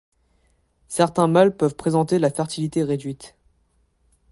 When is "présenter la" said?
1.75-2.31